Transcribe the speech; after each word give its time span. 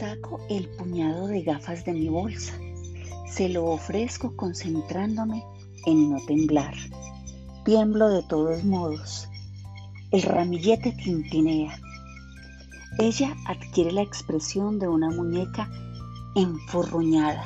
Saco 0.00 0.40
el 0.48 0.66
puñado 0.66 1.26
de 1.26 1.42
gafas 1.42 1.84
de 1.84 1.92
mi 1.92 2.08
bolsa. 2.08 2.54
Se 3.28 3.50
lo 3.50 3.66
ofrezco 3.66 4.34
concentrándome 4.34 5.44
en 5.84 6.10
no 6.10 6.16
temblar. 6.26 6.72
Tiemblo 7.66 8.08
de 8.08 8.22
todos 8.22 8.64
modos. 8.64 9.28
El 10.10 10.22
ramillete 10.22 10.92
tintinea. 10.92 11.78
Ella 12.98 13.36
adquiere 13.46 13.92
la 13.92 14.00
expresión 14.00 14.78
de 14.78 14.88
una 14.88 15.10
muñeca 15.10 15.70
enfurruñada. 16.34 17.44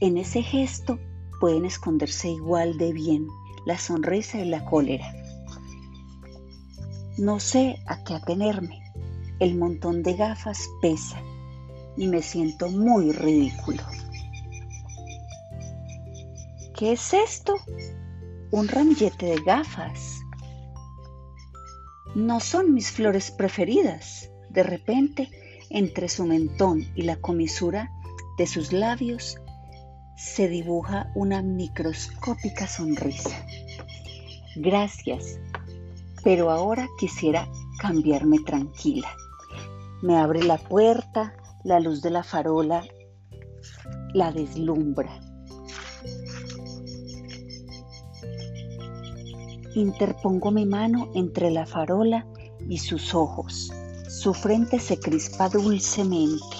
En 0.00 0.18
ese 0.18 0.42
gesto 0.42 0.98
pueden 1.40 1.64
esconderse 1.64 2.28
igual 2.28 2.76
de 2.76 2.92
bien 2.92 3.26
la 3.64 3.78
sonrisa 3.78 4.40
y 4.40 4.50
la 4.50 4.62
cólera. 4.66 5.10
No 7.16 7.40
sé 7.40 7.78
a 7.86 8.04
qué 8.04 8.12
atenerme. 8.12 8.85
El 9.38 9.56
montón 9.56 10.02
de 10.02 10.14
gafas 10.14 10.68
pesa 10.80 11.20
y 11.96 12.08
me 12.08 12.22
siento 12.22 12.70
muy 12.70 13.12
ridículo. 13.12 13.82
¿Qué 16.74 16.92
es 16.92 17.12
esto? 17.12 17.54
Un 18.50 18.68
ramillete 18.68 19.26
de 19.26 19.42
gafas. 19.42 20.20
No 22.14 22.40
son 22.40 22.72
mis 22.72 22.90
flores 22.90 23.30
preferidas. 23.30 24.30
De 24.48 24.62
repente, 24.62 25.28
entre 25.68 26.08
su 26.08 26.24
mentón 26.24 26.86
y 26.94 27.02
la 27.02 27.16
comisura 27.16 27.90
de 28.38 28.46
sus 28.46 28.72
labios, 28.72 29.36
se 30.16 30.48
dibuja 30.48 31.10
una 31.14 31.42
microscópica 31.42 32.66
sonrisa. 32.66 33.44
Gracias, 34.56 35.38
pero 36.24 36.50
ahora 36.50 36.88
quisiera 36.98 37.46
cambiarme 37.78 38.38
tranquila. 38.38 39.14
Me 40.06 40.16
abre 40.16 40.44
la 40.44 40.56
puerta, 40.56 41.34
la 41.64 41.80
luz 41.80 42.00
de 42.00 42.10
la 42.10 42.22
farola 42.22 42.84
la 44.14 44.30
deslumbra. 44.30 45.20
Interpongo 49.74 50.52
mi 50.52 50.64
mano 50.64 51.10
entre 51.16 51.50
la 51.50 51.66
farola 51.66 52.24
y 52.68 52.78
sus 52.78 53.16
ojos. 53.16 53.72
Su 54.08 54.32
frente 54.32 54.78
se 54.78 55.00
crispa 55.00 55.48
dulcemente. 55.48 56.56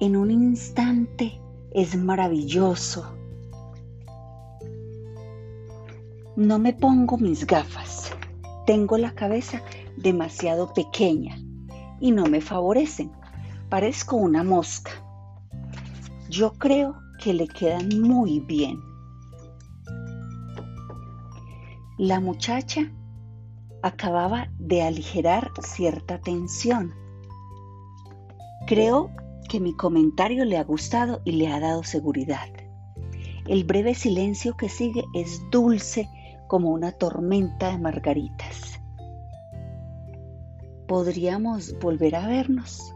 En 0.00 0.16
un 0.16 0.30
instante 0.30 1.42
es 1.72 1.94
maravilloso. 1.94 3.19
No 6.40 6.58
me 6.58 6.72
pongo 6.72 7.18
mis 7.18 7.46
gafas. 7.46 8.10
Tengo 8.64 8.96
la 8.96 9.14
cabeza 9.14 9.60
demasiado 9.98 10.72
pequeña 10.72 11.38
y 12.00 12.12
no 12.12 12.24
me 12.24 12.40
favorecen. 12.40 13.12
Parezco 13.68 14.16
una 14.16 14.42
mosca. 14.42 14.90
Yo 16.30 16.54
creo 16.54 16.96
que 17.22 17.34
le 17.34 17.46
quedan 17.46 17.90
muy 18.00 18.40
bien. 18.40 18.80
La 21.98 22.20
muchacha 22.20 22.90
acababa 23.82 24.48
de 24.58 24.80
aligerar 24.80 25.50
cierta 25.60 26.22
tensión. 26.22 26.94
Creo 28.66 29.10
que 29.46 29.60
mi 29.60 29.74
comentario 29.74 30.46
le 30.46 30.56
ha 30.56 30.64
gustado 30.64 31.20
y 31.26 31.32
le 31.32 31.48
ha 31.48 31.60
dado 31.60 31.82
seguridad. 31.82 32.48
El 33.46 33.64
breve 33.64 33.94
silencio 33.94 34.56
que 34.56 34.70
sigue 34.70 35.04
es 35.12 35.42
dulce 35.50 36.08
como 36.50 36.70
una 36.70 36.90
tormenta 36.90 37.70
de 37.70 37.78
margaritas. 37.78 38.80
¿Podríamos 40.88 41.78
volver 41.78 42.16
a 42.16 42.26
vernos? 42.26 42.92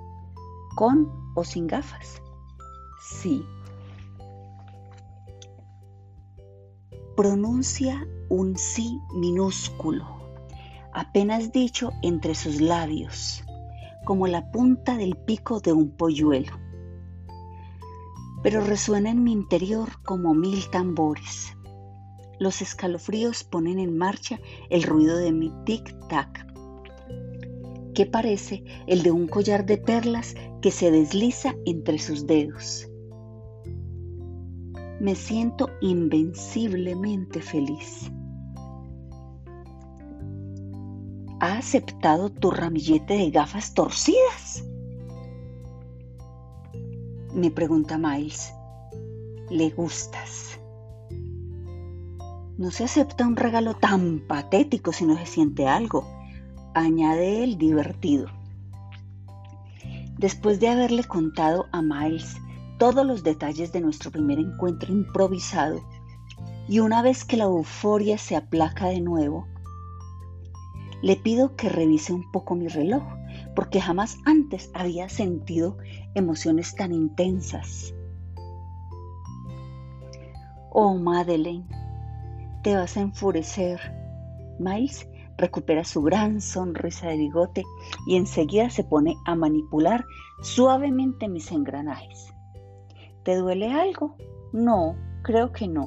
¿Con 0.75 1.09
o 1.37 1.45
sin 1.45 1.69
gafas? 1.69 2.21
Sí. 3.01 3.47
Pronuncia 7.17 8.05
un 8.29 8.59
sí 8.59 8.99
minúsculo, 9.15 10.05
apenas 10.93 11.53
dicho 11.53 11.93
entre 12.03 12.35
sus 12.35 12.61
labios 12.61 13.45
como 14.05 14.27
la 14.27 14.51
punta 14.51 14.97
del 14.97 15.15
pico 15.15 15.61
de 15.61 15.73
un 15.73 15.97
polluelo. 15.97 16.59
Pero 18.43 18.63
resuena 18.63 19.11
en 19.11 19.23
mi 19.23 19.31
interior 19.31 20.03
como 20.03 20.35
mil 20.35 20.69
tambores. 20.71 21.57
Los 22.39 22.63
escalofríos 22.63 23.45
ponen 23.45 23.79
en 23.79 23.97
marcha 23.97 24.41
el 24.71 24.83
ruido 24.83 25.17
de 25.17 25.33
mi 25.33 25.51
tic-tac, 25.65 26.47
que 27.95 28.07
parece 28.07 28.65
el 28.87 29.03
de 29.03 29.11
un 29.13 29.27
collar 29.27 29.67
de 29.67 29.79
perlas 29.79 30.35
que 30.61 30.71
se 30.71 30.91
desliza 30.91 31.55
entre 31.65 31.99
sus 31.99 32.27
dedos. 32.27 32.89
Me 35.01 35.15
siento 35.15 35.71
invenciblemente 35.81 37.41
feliz. 37.41 38.11
ha 41.45 41.59
aceptado 41.59 42.31
tu 42.31 42.51
ramillete 42.51 43.15
de 43.15 43.31
gafas 43.31 43.75
torcidas? 43.75 44.65
Me 47.35 47.51
pregunta 47.51 47.99
Miles. 47.99 48.55
Le 49.51 49.69
gustas. 49.69 50.59
No 52.57 52.71
se 52.71 52.85
acepta 52.85 53.27
un 53.27 53.35
regalo 53.35 53.75
tan 53.75 54.21
patético 54.29 54.93
si 54.93 55.05
no 55.05 55.17
se 55.17 55.27
siente 55.27 55.67
algo, 55.67 56.07
añade 56.73 57.43
el 57.43 57.59
divertido. 57.59 58.29
Después 60.19 60.61
de 60.61 60.69
haberle 60.69 61.03
contado 61.03 61.67
a 61.73 61.83
Miles 61.83 62.37
todos 62.79 63.05
los 63.05 63.25
detalles 63.25 63.73
de 63.73 63.81
nuestro 63.81 64.13
primer 64.13 64.39
encuentro 64.39 64.93
improvisado, 64.93 65.83
y 66.69 66.79
una 66.79 67.03
vez 67.03 67.25
que 67.25 67.37
la 67.37 67.45
euforia 67.45 68.19
se 68.19 68.37
aplaca 68.37 68.87
de 68.87 69.01
nuevo, 69.01 69.49
le 71.03 71.17
pido 71.17 71.57
que 71.57 71.69
revise 71.69 72.13
un 72.13 72.31
poco 72.31 72.55
mi 72.55 72.69
reloj, 72.69 73.03
porque 73.57 73.81
jamás 73.81 74.17
antes 74.25 74.71
había 74.75 75.09
sentido 75.09 75.77
emociones 76.15 76.77
tan 76.77 76.93
intensas. 76.93 77.93
Oh, 80.71 80.95
Madeleine, 80.95 81.67
te 82.65 82.75
vas 82.75 82.97
a 82.97 83.03
enfurecer. 83.03 83.81
Miles 84.59 85.09
recupera 85.39 85.85
su 85.85 86.03
gran 86.03 86.41
sonrisa 86.41 87.07
de 87.07 87.19
bigote 87.19 87.63
y 88.09 88.17
enseguida 88.17 88.71
se 88.71 88.83
pone 88.83 89.15
a 89.25 89.37
manipular 89.37 90.05
suavemente 90.43 91.29
mis 91.29 91.53
engranajes. 91.53 92.35
¿Te 93.23 93.37
duele 93.37 93.71
algo? 93.71 94.17
No, 94.53 94.97
creo 95.23 95.53
que 95.53 95.69
no. 95.69 95.87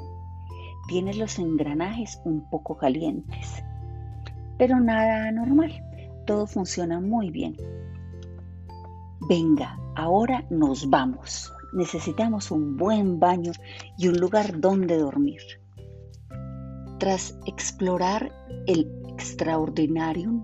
Tienes 0.88 1.18
los 1.18 1.38
engranajes 1.38 2.22
un 2.24 2.50
poco 2.50 2.78
calientes 2.78 3.62
pero 4.58 4.80
nada 4.80 5.28
anormal. 5.28 5.72
Todo 6.26 6.48
funciona 6.48 7.00
muy 7.00 7.30
bien. 7.32 7.56
Venga, 9.30 9.80
ahora 9.96 10.46
nos 10.50 10.90
vamos. 10.90 11.54
Necesitamos 11.74 12.52
un 12.52 12.78
buen 12.78 13.20
baño 13.20 13.52
y 13.98 14.08
un 14.08 14.18
lugar 14.18 14.60
donde 14.60 14.98
dormir. 14.98 15.42
Tras 17.00 17.38
explorar 17.46 18.32
el 18.66 18.92
Extraordinarium, 19.10 20.44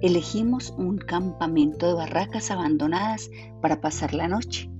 elegimos 0.00 0.74
un 0.78 0.96
campamento 0.96 1.86
de 1.86 1.94
barracas 1.94 2.50
abandonadas 2.50 3.30
para 3.60 3.80
pasar 3.80 4.14
la 4.14 4.28
noche. 4.28 4.70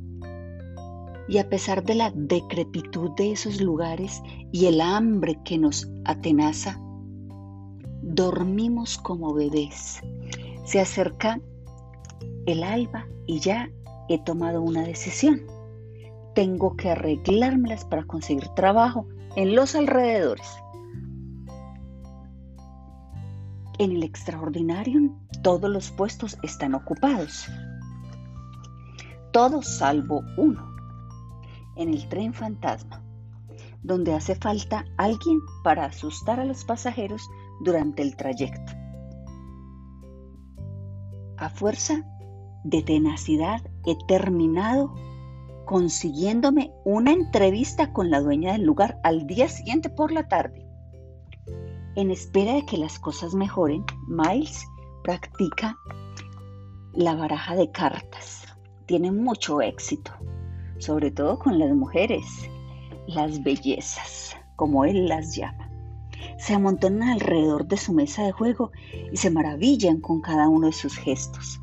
Y 1.28 1.38
a 1.38 1.48
pesar 1.48 1.84
de 1.84 1.94
la 1.94 2.10
decrepitud 2.14 3.10
de 3.16 3.32
esos 3.32 3.60
lugares 3.60 4.22
y 4.50 4.66
el 4.66 4.80
hambre 4.80 5.38
que 5.44 5.58
nos 5.58 5.90
atenaza, 6.04 6.80
dormimos 8.02 8.96
como 8.98 9.34
bebés. 9.34 10.00
Se 10.64 10.80
acerca 10.80 11.40
el 12.46 12.62
alba 12.62 13.06
y 13.26 13.40
ya 13.40 13.70
he 14.08 14.22
tomado 14.22 14.62
una 14.62 14.82
decisión. 14.82 15.42
Tengo 16.34 16.76
que 16.76 16.90
arreglármelas 16.90 17.84
para 17.84 18.04
conseguir 18.04 18.48
trabajo 18.56 19.06
en 19.36 19.54
los 19.54 19.74
alrededores. 19.74 20.63
En 23.78 23.90
el 23.90 24.04
extraordinario 24.04 25.00
todos 25.42 25.68
los 25.68 25.90
puestos 25.90 26.38
están 26.42 26.74
ocupados. 26.74 27.48
Todos 29.32 29.66
salvo 29.66 30.22
uno. 30.36 30.72
En 31.76 31.88
el 31.92 32.08
tren 32.08 32.32
fantasma, 32.32 33.02
donde 33.82 34.14
hace 34.14 34.36
falta 34.36 34.84
alguien 34.96 35.40
para 35.64 35.86
asustar 35.86 36.38
a 36.38 36.44
los 36.44 36.64
pasajeros 36.64 37.28
durante 37.64 38.02
el 38.02 38.16
trayecto. 38.16 38.72
A 41.36 41.48
fuerza 41.48 42.04
de 42.62 42.80
tenacidad 42.82 43.60
he 43.84 43.96
terminado 44.06 44.94
consiguiéndome 45.64 46.72
una 46.84 47.10
entrevista 47.10 47.92
con 47.92 48.08
la 48.08 48.20
dueña 48.20 48.52
del 48.52 48.62
lugar 48.62 49.00
al 49.02 49.26
día 49.26 49.48
siguiente 49.48 49.90
por 49.90 50.12
la 50.12 50.28
tarde. 50.28 50.63
En 51.96 52.10
espera 52.10 52.54
de 52.54 52.66
que 52.66 52.76
las 52.76 52.98
cosas 52.98 53.34
mejoren, 53.34 53.84
Miles 54.08 54.66
practica 55.04 55.78
la 56.92 57.14
baraja 57.14 57.54
de 57.54 57.70
cartas. 57.70 58.46
Tiene 58.86 59.12
mucho 59.12 59.60
éxito, 59.60 60.10
sobre 60.78 61.12
todo 61.12 61.38
con 61.38 61.56
las 61.60 61.72
mujeres, 61.72 62.24
las 63.06 63.44
bellezas, 63.44 64.36
como 64.56 64.84
él 64.84 65.06
las 65.06 65.36
llama. 65.36 65.70
Se 66.36 66.54
amontonan 66.54 67.10
alrededor 67.10 67.68
de 67.68 67.76
su 67.76 67.92
mesa 67.92 68.24
de 68.24 68.32
juego 68.32 68.72
y 69.12 69.16
se 69.16 69.30
maravillan 69.30 70.00
con 70.00 70.20
cada 70.20 70.48
uno 70.48 70.66
de 70.66 70.72
sus 70.72 70.96
gestos. 70.96 71.60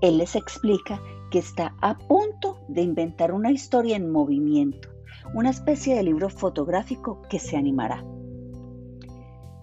Él 0.00 0.18
les 0.18 0.34
explica 0.34 1.00
que 1.30 1.38
está 1.38 1.76
a 1.80 1.96
punto 1.96 2.58
de 2.66 2.82
inventar 2.82 3.30
una 3.30 3.52
historia 3.52 3.94
en 3.94 4.10
movimiento, 4.10 4.88
una 5.32 5.50
especie 5.50 5.94
de 5.94 6.02
libro 6.02 6.28
fotográfico 6.28 7.22
que 7.30 7.38
se 7.38 7.56
animará. 7.56 8.04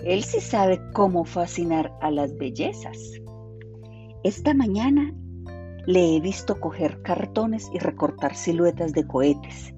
Él 0.04 0.24
sí 0.24 0.40
sabe 0.40 0.82
cómo 0.94 1.26
fascinar 1.26 1.94
a 2.02 2.10
las 2.10 2.36
bellezas. 2.36 2.98
Esta 4.24 4.54
mañana 4.54 5.14
le 5.86 6.16
he 6.16 6.20
visto 6.20 6.60
coger 6.60 7.02
cartones 7.04 7.70
y 7.74 7.78
recortar 7.78 8.36
siluetas 8.36 8.94
de 8.94 9.06
cohetes. 9.06 9.74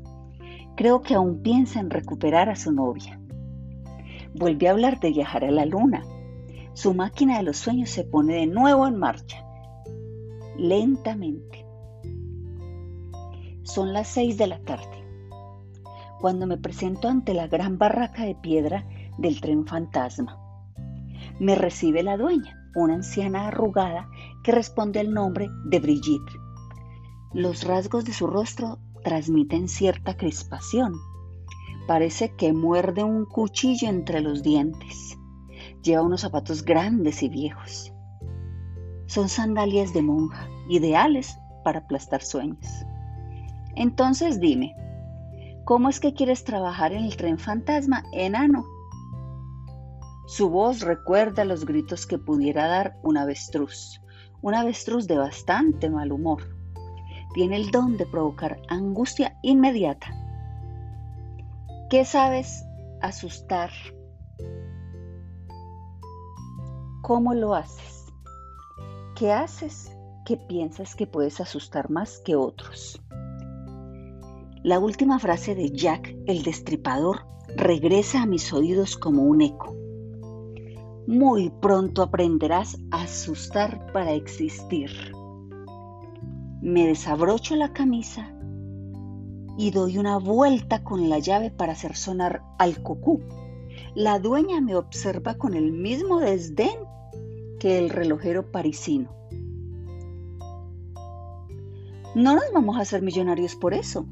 Creo 0.76 1.02
que 1.02 1.16
aún 1.16 1.42
piensa 1.42 1.80
en 1.80 1.90
recuperar 1.90 2.50
a 2.50 2.56
su 2.56 2.72
novia. 2.72 3.20
Vuelve 4.34 4.68
a 4.68 4.72
hablar 4.72 5.00
de 5.00 5.12
viajar 5.12 5.44
a 5.44 5.52
la 5.52 5.66
luna. 5.66 6.06
Su 6.74 6.94
máquina 6.94 7.38
de 7.38 7.44
los 7.44 7.58
sueños 7.58 7.90
se 7.90 8.04
pone 8.04 8.36
de 8.36 8.48
nuevo 8.48 8.88
en 8.88 8.98
marcha, 8.98 9.46
lentamente. 10.58 11.66
Son 13.64 13.94
las 13.94 14.08
seis 14.08 14.38
de 14.38 14.48
la 14.48 14.60
tarde. 14.60 15.04
Cuando 16.20 16.48
me 16.48 16.58
presento 16.58 17.10
ante 17.10 17.34
la 17.34 17.48
gran 17.48 17.78
barraca 17.78 18.24
de 18.24 18.36
piedra 18.36 18.88
del 19.18 19.42
tren 19.42 19.66
fantasma. 19.66 20.38
Me 21.40 21.56
recibe 21.56 22.04
la 22.04 22.18
dueña, 22.18 22.58
una 22.76 22.96
anciana 22.96 23.48
arrugada 23.48 24.10
que 24.44 24.52
responde 24.52 25.00
al 25.00 25.14
nombre 25.14 25.50
de 25.66 25.80
Brigitte. 25.80 26.32
Los 27.34 27.64
rasgos 27.64 28.06
de 28.06 28.14
su 28.14 28.28
rostro 28.28 28.80
transmiten 29.04 29.68
cierta 29.68 30.16
crispación. 30.16 30.94
Parece 31.88 32.34
que 32.36 32.54
muerde 32.54 33.04
un 33.04 33.26
cuchillo 33.26 33.90
entre 33.90 34.22
los 34.22 34.44
dientes. 34.44 35.18
Lleva 35.82 36.04
unos 36.04 36.22
zapatos 36.22 36.64
grandes 36.64 37.24
y 37.24 37.30
viejos. 37.30 37.92
Son 39.08 39.30
sandalias 39.30 39.94
de 39.94 40.02
monja, 40.02 40.48
ideales 40.70 41.38
para 41.64 41.80
aplastar 41.80 42.22
sueños. 42.22 42.68
Entonces 43.76 44.40
dime, 44.40 44.76
¿cómo 45.66 45.90
es 45.90 46.00
que 46.00 46.14
quieres 46.14 46.44
trabajar 46.44 46.94
en 46.94 47.04
el 47.04 47.18
tren 47.18 47.38
fantasma, 47.38 48.04
enano? 48.14 48.64
Su 50.26 50.50
voz 50.50 50.82
recuerda 50.82 51.44
los 51.44 51.66
gritos 51.66 52.06
que 52.06 52.18
pudiera 52.18 52.68
dar 52.68 52.98
un 53.04 53.18
avestruz, 53.18 54.02
un 54.42 54.56
avestruz 54.56 55.06
de 55.06 55.18
bastante 55.18 55.90
mal 55.90 56.14
humor. 56.14 56.56
Tiene 57.34 57.58
el 57.58 57.72
don 57.72 57.98
de 57.98 58.06
provocar 58.06 58.62
angustia 58.70 59.38
inmediata. 59.42 60.08
¿Qué 61.90 62.06
sabes 62.06 62.64
asustar? 63.02 63.72
¿Cómo 67.02 67.34
lo 67.34 67.54
haces? 67.54 68.06
¿Qué 69.16 69.34
haces 69.34 69.92
que 70.26 70.38
piensas 70.38 70.96
que 70.96 71.06
puedes 71.06 71.42
asustar 71.42 71.90
más 71.90 72.20
que 72.24 72.38
otros? 72.38 73.02
La 74.64 74.80
última 74.80 75.20
frase 75.20 75.54
de 75.54 75.70
Jack 75.72 76.16
el 76.28 76.44
Destripador 76.44 77.26
regresa 77.58 78.22
a 78.22 78.26
mis 78.26 78.54
oídos 78.54 78.96
como 78.96 79.24
un 79.24 79.42
eco. 79.42 79.83
Muy 81.14 81.52
pronto 81.52 82.02
aprenderás 82.02 82.80
a 82.90 83.04
asustar 83.04 83.92
para 83.94 84.14
existir. 84.14 84.90
Me 86.60 86.88
desabrocho 86.88 87.56
la 87.56 87.72
camisa 87.72 88.34
y 89.56 89.70
doy 89.70 90.00
una 90.00 90.18
vuelta 90.18 90.84
con 90.84 91.10
la 91.10 91.20
llave 91.20 91.52
para 91.52 91.74
hacer 91.74 91.96
sonar 91.96 92.42
al 92.58 92.82
cucú. 92.82 93.22
La 93.94 94.18
dueña 94.18 94.60
me 94.60 94.76
observa 94.76 95.36
con 95.36 95.54
el 95.54 95.72
mismo 95.72 96.20
desdén 96.20 96.80
que 97.60 97.78
el 97.78 97.92
relojero 97.92 98.52
parisino. 98.52 99.16
No 102.16 102.34
nos 102.34 102.46
vamos 102.56 102.78
a 102.78 102.82
hacer 102.82 103.04
millonarios 103.04 103.56
por 103.56 103.76
eso, 103.76 104.08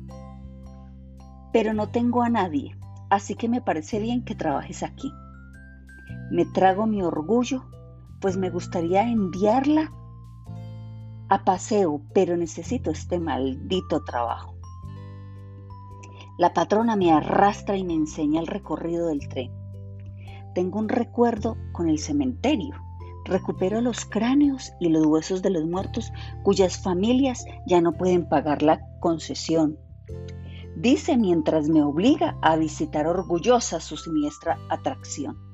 pero 1.52 1.74
no 1.74 1.90
tengo 1.90 2.22
a 2.22 2.30
nadie, 2.30 2.78
así 3.10 3.34
que 3.34 3.50
me 3.50 3.60
parece 3.60 3.98
bien 3.98 4.24
que 4.24 4.36
trabajes 4.36 4.84
aquí. 4.84 5.12
Me 6.32 6.46
trago 6.46 6.88
mi 6.88 7.04
orgullo, 7.04 7.66
pues 8.22 8.38
me 8.38 8.50
gustaría 8.50 9.04
enviarla 9.04 9.92
a 11.28 11.44
paseo, 11.44 12.02
pero 12.14 12.38
necesito 12.38 12.90
este 12.90 13.20
maldito 13.20 14.02
trabajo. 14.06 14.56
La 16.38 16.54
patrona 16.54 16.96
me 16.96 17.12
arrastra 17.12 17.76
y 17.76 17.84
me 17.84 17.96
enseña 17.96 18.40
el 18.40 18.48
recorrido 18.48 19.08
del 19.08 19.28
tren. 19.28 19.52
Tengo 20.56 20.80
un 20.80 20.88
recuerdo 20.88 21.58
con 21.74 21.90
el 21.90 22.00
cementerio. 22.00 22.78
Recupero 23.26 23.82
los 23.82 24.06
cráneos 24.06 24.72
y 24.80 24.88
los 24.88 25.06
huesos 25.06 25.42
de 25.42 25.50
los 25.50 25.66
muertos 25.66 26.14
cuyas 26.44 26.82
familias 26.82 27.44
ya 27.68 27.82
no 27.82 27.92
pueden 27.92 28.30
pagar 28.30 28.62
la 28.62 28.80
concesión. 29.02 29.78
Dice 30.78 31.18
mientras 31.18 31.68
me 31.68 31.84
obliga 31.84 32.38
a 32.42 32.56
visitar 32.56 33.06
orgullosa 33.06 33.82
su 33.82 33.98
siniestra 33.98 34.58
atracción. 34.70 35.51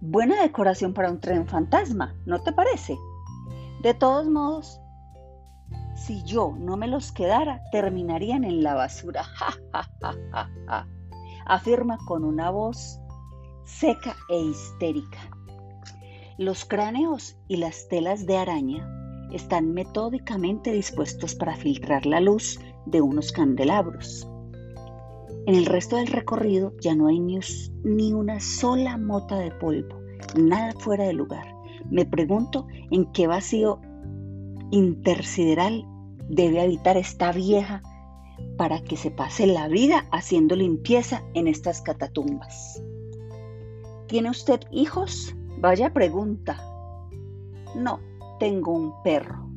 Buena 0.00 0.40
decoración 0.42 0.94
para 0.94 1.10
un 1.10 1.20
tren 1.20 1.46
fantasma, 1.46 2.14
¿no 2.24 2.40
te 2.40 2.52
parece? 2.52 2.96
De 3.82 3.94
todos 3.94 4.28
modos, 4.28 4.80
si 5.96 6.22
yo 6.22 6.54
no 6.56 6.76
me 6.76 6.86
los 6.86 7.10
quedara, 7.10 7.60
terminarían 7.72 8.44
en 8.44 8.62
la 8.62 8.74
basura. 8.74 9.24
Afirma 11.46 11.98
con 12.06 12.24
una 12.24 12.50
voz 12.50 13.00
seca 13.64 14.14
e 14.30 14.38
histérica. 14.38 15.18
Los 16.38 16.64
cráneos 16.64 17.36
y 17.48 17.56
las 17.56 17.88
telas 17.88 18.24
de 18.24 18.36
araña 18.36 18.88
están 19.32 19.72
metódicamente 19.72 20.70
dispuestos 20.70 21.34
para 21.34 21.56
filtrar 21.56 22.06
la 22.06 22.20
luz 22.20 22.60
de 22.86 23.00
unos 23.00 23.32
candelabros. 23.32 24.27
En 25.48 25.54
el 25.54 25.64
resto 25.64 25.96
del 25.96 26.08
recorrido 26.08 26.74
ya 26.78 26.94
no 26.94 27.06
hay 27.06 27.20
ni, 27.20 28.12
una 28.12 28.38
sola 28.38 28.98
mota 28.98 29.38
de 29.38 29.50
polvo, 29.50 29.98
nada 30.38 30.74
fuera 30.78 31.04
de 31.04 31.14
lugar. 31.14 31.46
Me 31.88 32.04
pregunto 32.04 32.66
en 32.90 33.10
qué 33.12 33.26
vacío 33.26 33.80
intersideral 34.70 35.86
debe 36.28 36.60
habitar 36.60 36.98
esta 36.98 37.32
vieja 37.32 37.80
para 38.58 38.82
que 38.84 38.98
se 38.98 39.10
pase 39.10 39.46
la 39.46 39.68
vida 39.68 40.04
haciendo 40.12 40.54
limpieza 40.54 41.22
en 41.32 41.48
estas 41.48 41.80
catatumbas. 41.80 42.82
¿Tiene 44.06 44.28
usted 44.28 44.60
hijos? 44.70 45.34
Vaya 45.60 45.94
pregunta. 45.94 46.60
No, 47.74 48.00
tengo 48.38 48.72
un 48.72 49.02
perro. 49.02 49.48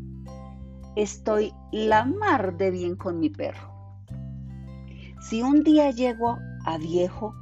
Estoy 0.96 1.54
la 1.74 2.06
mar 2.06 2.56
de 2.56 2.72
bien 2.72 2.96
con 2.96 3.20
mi 3.20 3.30
perro. 3.30 3.71
Si 5.22 5.44
un 5.44 5.64
día 5.64 5.92
llego 5.92 6.40
a 6.66 6.78
viejo 6.78 7.36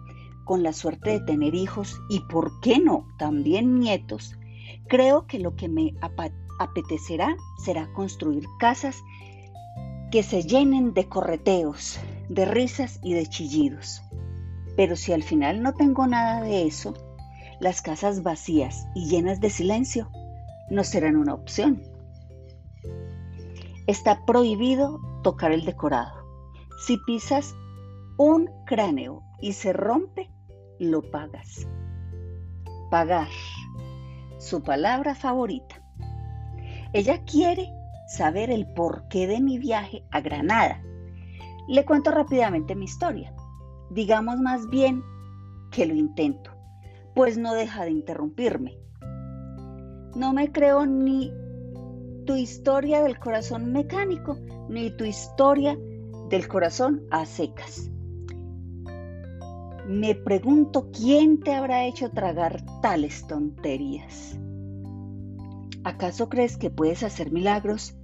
con 0.44 0.64
la 0.64 0.74
suerte 0.74 1.12
de 1.12 1.20
tener 1.22 1.56
hijos 1.56 2.00
y, 2.10 2.20
¿por 2.20 2.60
qué 2.60 2.80
no?, 2.80 3.08
también 3.18 3.80
nietos, 3.80 4.36
creo 4.88 5.28
que 5.28 5.40
lo 5.40 5.56
que 5.56 5.70
me 5.70 5.94
apetecerá 6.60 7.38
será 7.64 7.92
construir 7.94 8.44
casas 8.60 9.02
que 10.12 10.24
se 10.24 10.44
llenen 10.44 10.94
de 10.94 11.08
correteos, 11.08 12.00
de 12.28 12.46
risas 12.46 13.00
y 13.02 13.14
de 13.14 13.28
chillidos. 13.28 14.02
Pero 14.76 14.96
si 14.96 15.14
al 15.14 15.24
final 15.24 15.64
no 15.64 15.74
tengo 15.74 16.06
nada 16.06 16.42
de 16.42 16.68
eso, 16.68 16.94
las 17.62 17.82
casas 17.82 18.24
vacías 18.24 18.88
y 18.94 19.08
llenas 19.08 19.40
de 19.40 19.50
silencio 19.50 20.10
no 20.70 20.84
serán 20.84 21.16
una 21.16 21.34
opción. 21.34 21.82
Está 23.88 24.26
prohibido 24.26 25.00
tocar 25.24 25.52
el 25.52 25.64
decorado. 25.66 26.14
Si 26.86 26.98
pisas 27.06 27.56
un 28.22 28.50
cráneo 28.66 29.24
y 29.40 29.54
se 29.54 29.72
rompe, 29.72 30.30
lo 30.78 31.10
pagas. 31.10 31.66
Pagar, 32.92 33.30
su 34.38 34.62
palabra 34.62 35.16
favorita. 35.16 35.82
Ella 36.92 37.24
quiere 37.24 37.72
saber 38.10 38.50
el 38.52 38.68
porqué 38.74 39.26
de 39.26 39.40
mi 39.40 39.58
viaje 39.58 40.04
a 40.12 40.20
Granada. 40.20 40.84
Le 41.70 41.86
cuento 41.86 42.12
rápidamente 42.12 42.76
mi 42.76 42.86
historia. 42.86 43.34
Digamos 43.90 44.42
más 44.42 44.68
bien 44.70 45.02
que 45.72 45.86
lo 45.86 45.96
intento, 45.96 46.52
pues 47.16 47.38
no 47.38 47.54
deja 47.54 47.86
de 47.86 47.92
interrumpirme. 47.92 48.78
No 50.18 50.34
me 50.34 50.52
creo 50.52 50.86
ni 50.86 51.32
tu 52.26 52.36
historia 52.36 53.02
del 53.02 53.18
corazón 53.18 53.72
mecánico, 53.72 54.38
ni 54.68 54.92
tu 54.92 55.06
historia 55.06 55.80
del 56.30 56.50
corazón 56.50 57.04
a 57.12 57.26
secas. 57.26 57.90
Me 59.90 60.14
pregunto 60.14 60.92
quién 60.92 61.40
te 61.40 61.56
habrá 61.56 61.84
hecho 61.84 62.12
tragar 62.12 62.64
tales 62.80 63.26
tonterías. 63.26 64.38
¿Acaso 65.84 66.30
crees 66.30 66.58
que 66.58 66.70
puedes 66.70 67.02
hacer 67.02 67.32
milagros 67.32 67.98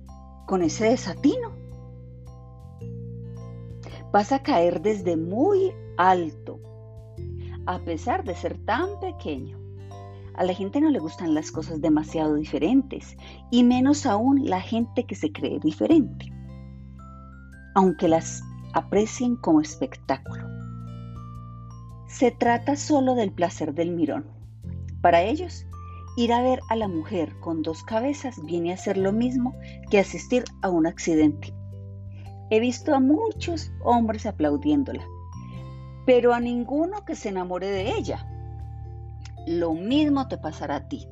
con 0.48 0.64
ese 0.64 0.86
desatino? 0.86 1.52
Vas 4.12 4.32
a 4.32 4.42
caer 4.42 4.82
desde 4.82 5.16
muy 5.16 5.74
alto, 5.98 6.60
a 7.68 7.78
pesar 7.78 8.24
de 8.24 8.34
ser 8.34 8.58
tan 8.66 9.00
pequeño. 9.00 9.60
A 10.34 10.44
la 10.44 10.56
gente 10.56 10.82
no 10.82 10.90
le 10.90 10.98
gustan 10.98 11.36
las 11.36 11.52
cosas 11.52 11.82
demasiado 11.82 12.34
diferentes 12.34 13.16
y 13.52 13.64
menos 13.64 14.08
aún 14.08 14.44
la 14.50 14.60
gente 14.60 15.04
que 15.04 15.14
se 15.14 15.32
cree 15.32 15.60
diferente, 15.60 16.34
aunque 17.76 18.08
las 18.08 18.42
aprecien 18.74 19.36
como 19.36 19.62
espectáculo. 19.62 20.65
Se 22.18 22.32
trata 22.32 22.78
solo 22.78 23.14
del 23.14 23.34
placer 23.34 23.74
del 23.74 23.92
mirón. 23.92 24.26
Para 25.02 25.24
ellos, 25.24 25.66
ir 26.16 26.32
a 26.32 26.42
ver 26.42 26.62
a 26.70 26.78
la 26.78 26.88
mujer 26.88 27.38
con 27.42 27.62
dos 27.62 27.84
cabezas 27.84 28.42
viene 28.46 28.72
a 28.72 28.78
ser 28.78 28.96
lo 28.96 29.12
mismo 29.12 29.54
que 29.92 30.00
asistir 30.00 30.46
a 30.62 30.70
un 30.70 30.88
accidente. 30.88 31.54
He 32.50 32.62
visto 32.62 32.96
a 32.96 33.02
muchos 33.02 33.70
hombres 33.84 34.26
aplaudiéndola, 34.26 35.06
pero 36.06 36.34
a 36.34 36.40
ninguno 36.40 37.04
que 37.04 37.18
se 37.18 37.28
enamore 37.28 37.68
de 37.68 37.98
ella 37.98 38.26
lo 39.46 39.74
mismo 39.74 40.30
te 40.30 40.38
pasará 40.38 40.78
a 40.78 40.88
ti. 40.88 41.06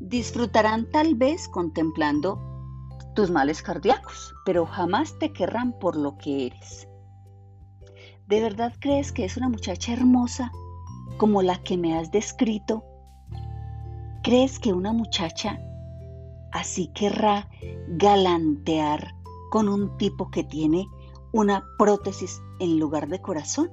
Disfrutarán 0.00 0.90
tal 0.90 1.16
vez 1.16 1.48
contemplando 1.48 2.40
tus 3.14 3.30
males 3.30 3.60
cardíacos, 3.60 4.34
pero 4.46 4.64
jamás 4.64 5.18
te 5.18 5.34
querrán 5.34 5.78
por 5.78 5.96
lo 5.96 6.16
que 6.16 6.46
eres. 6.46 6.88
¿De 8.26 8.40
verdad 8.40 8.72
crees 8.80 9.12
que 9.12 9.24
es 9.24 9.36
una 9.36 9.48
muchacha 9.48 9.92
hermosa 9.92 10.50
como 11.18 11.42
la 11.42 11.62
que 11.62 11.76
me 11.76 11.96
has 11.96 12.10
descrito? 12.10 12.84
¿Crees 14.22 14.58
que 14.58 14.72
una 14.72 14.92
muchacha 14.92 15.60
así 16.52 16.90
querrá 16.94 17.48
galantear 17.88 19.14
con 19.50 19.68
un 19.68 19.96
tipo 19.98 20.30
que 20.30 20.44
tiene 20.44 20.86
una 21.32 21.64
prótesis 21.78 22.40
en 22.60 22.78
lugar 22.78 23.08
de 23.08 23.20
corazón? 23.20 23.70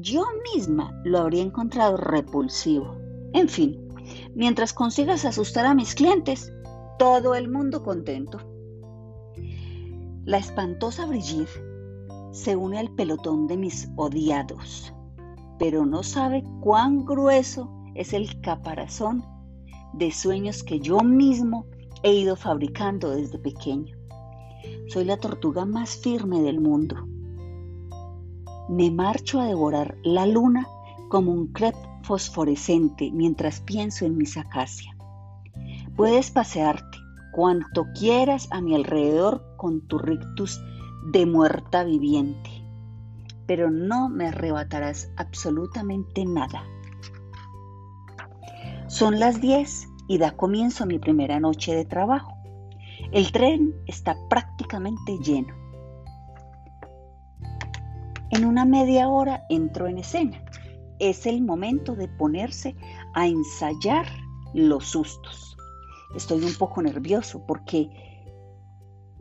yo 0.00 0.24
misma 0.54 0.98
lo 1.04 1.18
habría 1.18 1.42
encontrado 1.42 1.96
repulsivo. 1.96 2.96
En 3.34 3.48
fin, 3.48 3.88
mientras 4.34 4.72
consigas 4.72 5.24
asustar 5.24 5.66
a 5.66 5.74
mis 5.74 5.94
clientes, 5.94 6.52
todo 6.98 7.34
el 7.34 7.50
mundo 7.50 7.82
contento. 7.82 8.38
La 10.24 10.38
espantosa 10.38 11.04
Brigitte 11.06 11.50
se 12.32 12.56
une 12.56 12.78
al 12.78 12.90
pelotón 12.90 13.46
de 13.46 13.56
mis 13.56 13.88
odiados, 13.96 14.92
pero 15.58 15.86
no 15.86 16.02
sabe 16.02 16.42
cuán 16.60 17.04
grueso 17.04 17.70
es 17.94 18.12
el 18.12 18.40
caparazón 18.40 19.24
de 19.92 20.10
sueños 20.10 20.64
que 20.64 20.80
yo 20.80 20.98
mismo 21.00 21.66
he 22.02 22.12
ido 22.12 22.34
fabricando 22.34 23.10
desde 23.10 23.38
pequeño. 23.38 23.96
Soy 24.88 25.04
la 25.04 25.18
tortuga 25.18 25.64
más 25.64 25.96
firme 25.96 26.42
del 26.42 26.60
mundo 26.60 26.96
me 28.68 28.90
marcho 28.90 29.40
a 29.40 29.46
devorar 29.46 29.96
la 30.02 30.24
luna 30.26 30.66
como 31.08 31.32
un 31.32 31.48
crepe 31.48 31.78
fosforescente 32.02 33.10
mientras 33.12 33.60
pienso 33.60 34.06
en 34.06 34.16
mis 34.16 34.36
acacia. 34.36 34.96
Puedes 35.96 36.30
pasearte 36.30 36.98
cuanto 37.32 37.86
quieras 37.98 38.48
a 38.50 38.60
mi 38.60 38.74
alrededor 38.74 39.44
con 39.56 39.86
tu 39.88 39.98
rictus 39.98 40.58
de 41.02 41.26
muerta 41.26 41.84
viviente, 41.84 42.50
pero 43.46 43.70
no 43.70 44.08
me 44.08 44.28
arrebatarás 44.28 45.10
absolutamente 45.16 46.24
nada. 46.24 46.64
Son 48.88 49.18
las 49.18 49.40
10 49.40 49.88
y 50.08 50.18
da 50.18 50.32
comienzo 50.32 50.86
mi 50.86 50.98
primera 50.98 51.40
noche 51.40 51.74
de 51.74 51.84
trabajo. 51.84 52.36
El 53.10 53.32
tren 53.32 53.74
está 53.86 54.16
prácticamente 54.28 55.18
lleno. 55.18 55.54
En 58.30 58.44
una 58.44 58.64
media 58.64 59.08
hora 59.08 59.44
entro 59.50 59.86
en 59.88 59.98
escena. 59.98 60.42
Es 60.98 61.26
el 61.26 61.42
momento 61.42 61.94
de 61.94 62.08
ponerse 62.08 62.76
a 63.14 63.26
ensayar 63.26 64.06
los 64.54 64.86
sustos. 64.86 65.56
Estoy 66.14 66.44
un 66.44 66.54
poco 66.54 66.82
nervioso 66.82 67.44
porque 67.46 68.11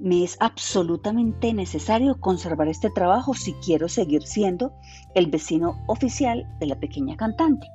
me 0.01 0.23
es 0.23 0.35
absolutamente 0.39 1.53
necesario 1.53 2.19
conservar 2.19 2.67
este 2.67 2.89
trabajo 2.89 3.35
si 3.35 3.53
quiero 3.53 3.87
seguir 3.87 4.23
siendo 4.23 4.73
el 5.13 5.27
vecino 5.27 5.75
oficial 5.87 6.47
de 6.59 6.65
la 6.65 6.79
pequeña 6.79 7.15
cantante. 7.15 7.67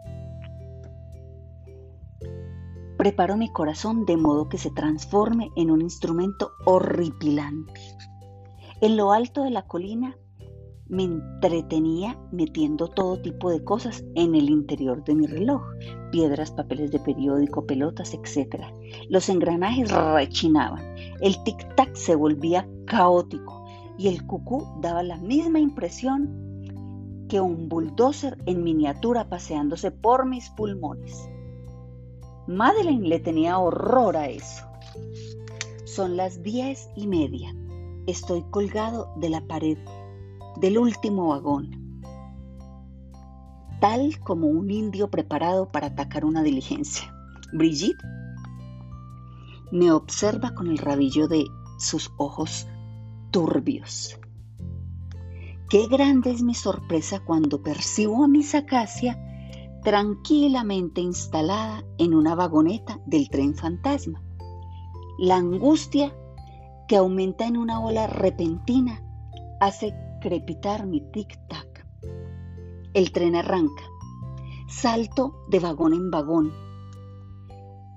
Preparo 2.98 3.36
mi 3.36 3.52
corazón 3.52 4.04
de 4.06 4.16
modo 4.16 4.48
que 4.48 4.58
se 4.58 4.70
transforme 4.70 5.50
en 5.54 5.70
un 5.70 5.82
instrumento 5.82 6.50
horripilante. 6.64 7.80
En 8.80 8.96
lo 8.96 9.12
alto 9.12 9.44
de 9.44 9.50
la 9.50 9.62
colina 9.66 10.16
me 10.88 11.04
entretenía 11.04 12.18
metiendo 12.30 12.86
todo 12.88 13.20
tipo 13.20 13.50
de 13.50 13.62
cosas 13.64 14.04
en 14.14 14.34
el 14.34 14.48
interior 14.48 15.02
de 15.04 15.14
mi 15.14 15.26
reloj, 15.26 15.62
piedras, 16.12 16.52
papeles 16.52 16.92
de 16.92 17.00
periódico, 17.00 17.66
pelotas, 17.66 18.14
etc. 18.14 18.64
Los 19.08 19.28
engranajes 19.28 19.90
rechinaban, 19.90 20.84
el 21.20 21.34
tic-tac 21.44 21.94
se 21.94 22.14
volvía 22.14 22.68
caótico 22.86 23.64
y 23.98 24.08
el 24.08 24.24
cucú 24.26 24.66
daba 24.80 25.02
la 25.02 25.16
misma 25.16 25.58
impresión 25.58 27.26
que 27.28 27.40
un 27.40 27.68
bulldozer 27.68 28.38
en 28.46 28.62
miniatura 28.62 29.28
paseándose 29.28 29.90
por 29.90 30.26
mis 30.26 30.48
pulmones. 30.50 31.28
Madeleine 32.46 33.08
le 33.08 33.18
tenía 33.18 33.58
horror 33.58 34.16
a 34.16 34.28
eso. 34.28 34.64
Son 35.84 36.16
las 36.16 36.42
diez 36.44 36.88
y 36.94 37.08
media. 37.08 37.52
Estoy 38.06 38.44
colgado 38.50 39.12
de 39.16 39.30
la 39.30 39.40
pared 39.40 39.76
del 40.60 40.78
último 40.78 41.28
vagón, 41.28 42.02
tal 43.80 44.18
como 44.20 44.46
un 44.46 44.70
indio 44.70 45.10
preparado 45.10 45.70
para 45.70 45.88
atacar 45.88 46.24
una 46.24 46.42
diligencia. 46.42 47.12
Brigitte 47.52 48.02
me 49.70 49.90
observa 49.92 50.54
con 50.54 50.68
el 50.68 50.78
rabillo 50.78 51.28
de 51.28 51.44
sus 51.78 52.12
ojos 52.16 52.66
turbios. 53.30 54.18
Qué 55.68 55.86
grande 55.88 56.30
es 56.30 56.42
mi 56.42 56.54
sorpresa 56.54 57.20
cuando 57.20 57.62
percibo 57.62 58.24
a 58.24 58.28
Miss 58.28 58.54
Acacia 58.54 59.20
tranquilamente 59.82 61.00
instalada 61.00 61.84
en 61.98 62.14
una 62.14 62.34
vagoneta 62.34 63.00
del 63.06 63.28
tren 63.28 63.54
fantasma. 63.54 64.22
La 65.18 65.36
angustia 65.36 66.12
que 66.88 66.96
aumenta 66.96 67.46
en 67.46 67.56
una 67.56 67.80
ola 67.80 68.06
repentina 68.06 69.02
hace 69.60 69.94
crepitar 70.26 70.86
mi 70.86 71.02
tic-tac. 71.12 71.86
El 72.94 73.12
tren 73.12 73.36
arranca. 73.36 73.84
Salto 74.68 75.46
de 75.48 75.60
vagón 75.60 75.94
en 75.94 76.10
vagón. 76.10 76.52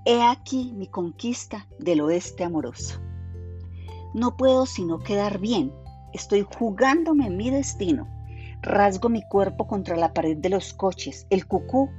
He 0.05 0.21
aquí 0.21 0.71
mi 0.75 0.85
conquista 0.85 1.67
del 1.79 2.01
oeste 2.01 2.43
amoroso. 2.43 2.99
No 4.13 4.37
puedo 4.37 4.67
sino 4.67 4.99
quedar 4.99 5.39
bien. 5.39 5.73
Estoy 6.13 6.45
jugándome 6.47 7.31
mi 7.31 7.49
destino. 7.49 8.07
Rasgo 8.61 9.09
mi 9.09 9.27
cuerpo 9.27 9.65
contra 9.65 9.97
la 9.97 10.13
pared 10.13 10.37
de 10.37 10.49
los 10.49 10.71
coches. 10.73 11.25
El 11.31 11.47
cucú 11.47 11.89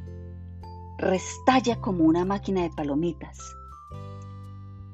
restalla 0.99 1.81
como 1.81 2.05
una 2.05 2.25
máquina 2.25 2.63
de 2.63 2.71
palomitas. 2.71 3.37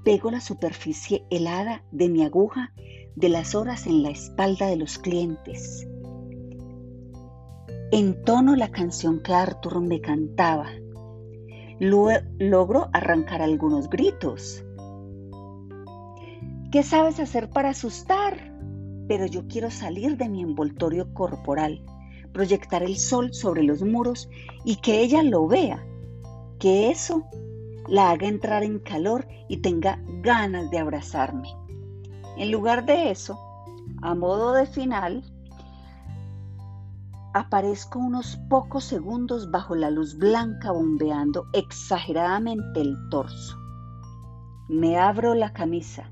Pego 0.06 0.30
la 0.30 0.40
superficie 0.40 1.26
helada 1.30 1.82
de 1.90 2.08
mi 2.08 2.22
aguja 2.22 2.72
de 3.16 3.28
las 3.28 3.56
horas 3.56 3.88
en 3.88 4.04
la 4.04 4.10
espalda 4.10 4.68
de 4.68 4.76
los 4.76 4.98
clientes. 4.98 5.84
Entono 7.90 8.54
la 8.54 8.70
canción 8.70 9.20
que 9.20 9.34
Arthur 9.34 9.80
me 9.80 10.00
cantaba. 10.00 10.68
logro 11.80 12.88
arrancar 12.92 13.42
algunos 13.42 13.90
gritos. 13.90 14.64
¿Qué 16.70 16.84
sabes 16.84 17.18
hacer 17.18 17.50
para 17.50 17.70
asustar? 17.70 18.56
Pero 19.08 19.26
yo 19.26 19.48
quiero 19.48 19.72
salir 19.72 20.16
de 20.16 20.28
mi 20.28 20.40
envoltorio 20.40 21.12
corporal, 21.14 21.84
proyectar 22.32 22.84
el 22.84 22.96
sol 22.96 23.34
sobre 23.34 23.64
los 23.64 23.82
muros 23.82 24.30
y 24.64 24.76
que 24.76 25.00
ella 25.00 25.25
lo 25.25 25.48
vea, 25.48 25.84
que 26.60 26.90
eso 26.92 27.25
la 27.88 28.10
haga 28.10 28.26
entrar 28.26 28.62
en 28.62 28.78
calor 28.78 29.26
y 29.48 29.58
tenga 29.58 29.98
ganas 30.22 30.70
de 30.70 30.78
abrazarme. 30.78 31.48
En 32.36 32.50
lugar 32.50 32.84
de 32.84 33.10
eso, 33.10 33.38
a 34.02 34.14
modo 34.14 34.52
de 34.52 34.66
final, 34.66 35.24
aparezco 37.34 37.98
unos 37.98 38.36
pocos 38.48 38.84
segundos 38.84 39.50
bajo 39.50 39.74
la 39.74 39.90
luz 39.90 40.16
blanca 40.16 40.72
bombeando 40.72 41.46
exageradamente 41.52 42.80
el 42.80 42.96
torso. 43.10 43.56
Me 44.68 44.98
abro 44.98 45.34
la 45.34 45.52
camisa. 45.52 46.10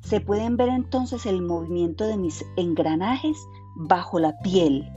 Se 0.00 0.20
pueden 0.20 0.56
ver 0.56 0.68
entonces 0.68 1.26
el 1.26 1.42
movimiento 1.42 2.06
de 2.06 2.18
mis 2.18 2.44
engranajes 2.56 3.36
bajo 3.74 4.18
la 4.18 4.36
piel. 4.38 4.90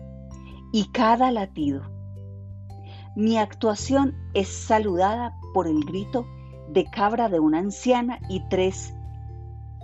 y 0.73 0.91
cada 0.91 1.31
latido. 1.31 1.96
Mi 3.17 3.39
actuación 3.39 4.13
es 4.35 4.47
saludada 4.47 5.35
por 5.51 5.65
el 5.65 5.83
grito 5.85 6.27
de 6.69 6.85
cabra 6.85 7.29
de 7.29 7.39
una 7.39 7.57
anciana 7.57 8.19
y 8.29 8.47
tres 8.47 8.93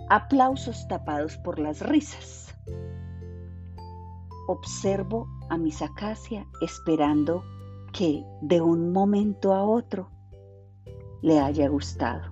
aplausos 0.08 0.88
tapados 0.88 1.36
por 1.38 1.58
las 1.58 1.80
risas. 1.80 2.56
Observo 4.48 5.28
a 5.50 5.58
mis 5.58 5.82
acacia 5.82 6.46
esperando 6.62 7.44
que 7.92 8.24
de 8.42 8.62
un 8.62 8.92
momento 8.92 9.56
a 9.56 9.64
otro 9.64 10.12
le 11.24 11.40
haya 11.40 11.68
gustado. 11.70 12.32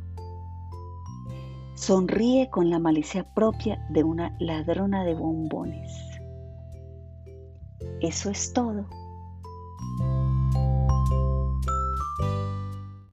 Sonríe 1.74 2.52
con 2.52 2.70
la 2.70 2.78
malicia 2.78 3.24
propia 3.34 3.84
de 3.90 4.04
una 4.04 4.38
ladrona 4.40 5.04
de 5.04 5.16
bombones. 5.16 5.92
Eso 8.02 8.30
es 8.30 8.54
todo. 8.54 8.86